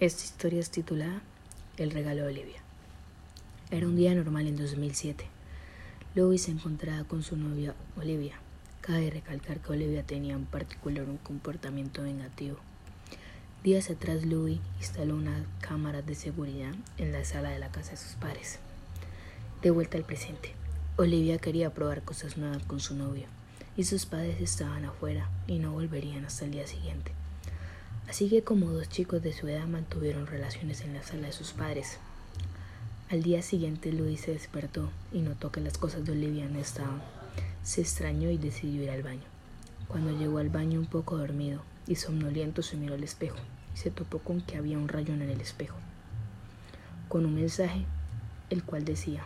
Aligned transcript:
Esta 0.00 0.24
historia 0.24 0.60
es 0.60 0.70
titulada 0.70 1.20
El 1.76 1.90
regalo 1.90 2.22
de 2.22 2.28
Olivia. 2.28 2.62
Era 3.70 3.86
un 3.86 3.96
día 3.96 4.14
normal 4.14 4.46
en 4.46 4.56
2007. 4.56 5.26
Louis 6.14 6.40
se 6.40 6.52
encontraba 6.52 7.04
con 7.04 7.22
su 7.22 7.36
novia 7.36 7.74
Olivia. 7.98 8.36
Cabe 8.80 9.10
recalcar 9.10 9.60
que 9.60 9.72
Olivia 9.72 10.02
tenía 10.02 10.32
en 10.32 10.46
particular 10.46 11.04
un 11.06 11.18
comportamiento 11.18 12.00
negativo. 12.00 12.56
Días 13.62 13.90
atrás, 13.90 14.24
Louis 14.24 14.58
instaló 14.78 15.16
una 15.16 15.44
cámara 15.60 16.00
de 16.00 16.14
seguridad 16.14 16.72
en 16.96 17.12
la 17.12 17.22
sala 17.26 17.50
de 17.50 17.58
la 17.58 17.70
casa 17.70 17.90
de 17.90 17.98
sus 17.98 18.14
padres. 18.14 18.58
De 19.60 19.70
vuelta 19.70 19.98
al 19.98 20.04
presente, 20.04 20.54
Olivia 20.96 21.36
quería 21.36 21.74
probar 21.74 22.04
cosas 22.04 22.38
nuevas 22.38 22.62
con 22.62 22.80
su 22.80 22.94
novio, 22.94 23.26
y 23.76 23.84
sus 23.84 24.06
padres 24.06 24.40
estaban 24.40 24.86
afuera 24.86 25.28
y 25.46 25.58
no 25.58 25.72
volverían 25.72 26.24
hasta 26.24 26.46
el 26.46 26.52
día 26.52 26.66
siguiente. 26.66 27.12
Así 28.10 28.28
que 28.28 28.42
como 28.42 28.72
dos 28.72 28.88
chicos 28.88 29.22
de 29.22 29.32
su 29.32 29.46
edad 29.46 29.68
mantuvieron 29.68 30.26
relaciones 30.26 30.80
en 30.80 30.94
la 30.94 31.02
sala 31.04 31.28
de 31.28 31.32
sus 31.32 31.52
padres. 31.52 31.98
Al 33.08 33.22
día 33.22 33.40
siguiente 33.40 33.92
Luis 33.92 34.22
se 34.22 34.32
despertó 34.32 34.90
y 35.12 35.20
notó 35.20 35.52
que 35.52 35.60
las 35.60 35.78
cosas 35.78 36.04
de 36.04 36.10
Olivia 36.10 36.48
no 36.48 36.58
estaban. 36.58 37.00
Se 37.62 37.82
extrañó 37.82 38.28
y 38.28 38.36
decidió 38.36 38.82
ir 38.82 38.90
al 38.90 39.04
baño. 39.04 39.22
Cuando 39.86 40.10
llegó 40.10 40.38
al 40.38 40.48
baño 40.48 40.80
un 40.80 40.86
poco 40.86 41.18
dormido 41.18 41.62
y 41.86 41.94
somnoliento 41.94 42.62
se 42.62 42.76
miró 42.76 42.94
al 42.94 43.04
espejo 43.04 43.36
y 43.76 43.78
se 43.78 43.92
topó 43.92 44.18
con 44.18 44.40
que 44.40 44.56
había 44.56 44.76
un 44.76 44.88
rayón 44.88 45.22
en 45.22 45.30
el 45.30 45.40
espejo, 45.40 45.76
con 47.08 47.24
un 47.24 47.36
mensaje 47.36 47.84
el 48.50 48.64
cual 48.64 48.84
decía, 48.84 49.24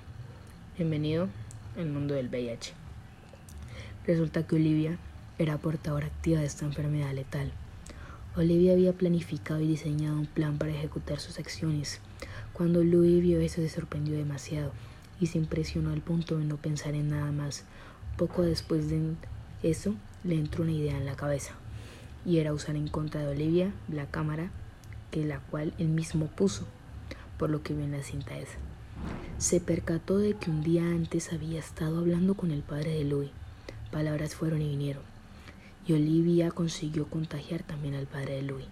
bienvenido 0.77 1.29
al 1.79 1.87
mundo 1.87 2.13
del 2.13 2.29
VIH. 2.29 2.75
Resulta 4.07 4.47
que 4.47 4.57
Olivia 4.57 4.99
era 5.39 5.57
portadora 5.57 6.09
activa 6.09 6.41
de 6.41 6.47
esta 6.47 6.67
enfermedad 6.67 7.15
letal 7.15 7.51
Olivia 8.37 8.73
había 8.73 8.93
planificado 8.93 9.61
y 9.61 9.69
diseñado 9.69 10.19
un 10.19 10.27
plan 10.27 10.59
para 10.59 10.73
ejecutar 10.73 11.21
sus 11.21 11.39
acciones. 11.39 12.01
Cuando 12.53 12.83
Louis 12.83 13.23
vio 13.23 13.41
eso 13.41 13.63
se 13.63 13.69
sorprendió 13.69 14.17
demasiado 14.17 14.73
y 15.21 15.27
se 15.27 15.39
impresionó 15.39 15.93
al 15.93 16.01
punto 16.01 16.37
de 16.39 16.45
no 16.45 16.57
pensar 16.57 16.95
en 16.97 17.11
nada 17.11 17.31
más. 17.31 17.63
Poco 18.17 18.43
después 18.43 18.91
de 18.91 19.15
eso 19.63 19.95
le 20.25 20.35
entró 20.35 20.65
una 20.65 20.73
idea 20.73 20.97
en 20.97 21.07
la 21.07 21.15
cabeza 21.15 21.53
y 22.27 22.39
era 22.39 22.53
usar 22.53 22.75
en 22.75 22.89
contra 22.89 23.21
de 23.21 23.29
Olivia 23.29 23.73
la 23.89 24.07
cámara 24.07 24.51
que 25.13 25.25
la 25.25 25.39
cual 25.39 25.73
él 25.79 25.89
mismo 25.89 26.27
puso, 26.27 26.67
por 27.39 27.51
lo 27.51 27.63
que 27.63 27.73
vio 27.73 27.85
en 27.85 27.93
la 27.93 28.03
cinta 28.03 28.37
esa. 28.37 28.59
Se 29.39 29.61
percató 29.61 30.19
de 30.19 30.35
que 30.35 30.51
un 30.51 30.65
día 30.65 30.83
antes 30.83 31.33
había 31.33 31.61
estado 31.61 32.01
hablando 32.01 32.35
con 32.35 32.51
el 32.51 32.63
padre 32.63 32.95
de 32.95 33.05
Louis. 33.05 33.31
Palabras 33.93 34.35
fueron 34.35 34.61
y 34.61 34.71
vinieron 34.71 35.14
y 35.87 35.93
Olivia 35.93 36.51
consiguió 36.51 37.07
contagiar 37.07 37.63
también 37.63 37.95
al 37.95 38.07
padre 38.07 38.37
de 38.37 38.43
Louis. 38.43 38.67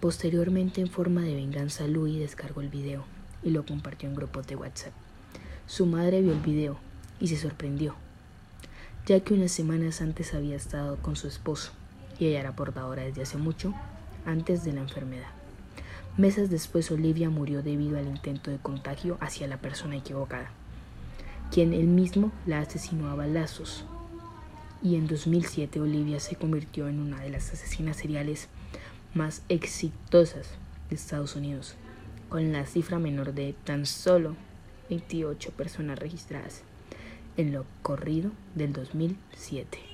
Posteriormente, 0.00 0.80
en 0.80 0.88
forma 0.88 1.22
de 1.22 1.34
venganza, 1.34 1.86
Louis 1.86 2.18
descargó 2.18 2.60
el 2.60 2.68
video 2.68 3.04
y 3.42 3.50
lo 3.50 3.64
compartió 3.64 4.08
en 4.08 4.14
grupos 4.14 4.46
de 4.46 4.56
WhatsApp. 4.56 4.92
Su 5.66 5.86
madre 5.86 6.20
vio 6.20 6.32
el 6.32 6.40
video 6.40 6.78
y 7.20 7.28
se 7.28 7.36
sorprendió, 7.36 7.94
ya 9.06 9.20
que 9.20 9.34
unas 9.34 9.52
semanas 9.52 10.02
antes 10.02 10.34
había 10.34 10.56
estado 10.56 10.96
con 10.96 11.16
su 11.16 11.28
esposo 11.28 11.72
y 12.18 12.26
ella 12.26 12.40
era 12.40 12.56
portadora 12.56 13.02
desde 13.02 13.22
hace 13.22 13.38
mucho, 13.38 13.72
antes 14.26 14.64
de 14.64 14.72
la 14.72 14.80
enfermedad. 14.80 15.30
Meses 16.18 16.50
después 16.50 16.90
Olivia 16.90 17.30
murió 17.30 17.62
debido 17.62 17.98
al 17.98 18.06
intento 18.06 18.50
de 18.50 18.58
contagio 18.58 19.16
hacia 19.20 19.48
la 19.48 19.56
persona 19.56 19.96
equivocada, 19.96 20.50
quien 21.50 21.72
él 21.72 21.86
mismo 21.86 22.32
la 22.44 22.58
asesinó 22.58 23.08
a 23.08 23.14
balazos 23.14 23.84
y 24.82 24.96
en 24.96 25.06
2007 25.06 25.80
Olivia 25.80 26.20
se 26.20 26.36
convirtió 26.36 26.88
en 26.88 27.00
una 27.00 27.20
de 27.20 27.30
las 27.30 27.52
asesinas 27.52 27.96
seriales 27.96 28.48
más 29.14 29.42
exitosas 29.48 30.50
de 30.88 30.96
Estados 30.96 31.36
Unidos, 31.36 31.76
con 32.28 32.52
la 32.52 32.66
cifra 32.66 32.98
menor 32.98 33.34
de 33.34 33.54
tan 33.64 33.86
solo 33.86 34.36
28 34.90 35.50
personas 35.52 35.98
registradas 35.98 36.62
en 37.36 37.52
lo 37.52 37.64
corrido 37.82 38.30
del 38.54 38.72
2007. 38.72 39.91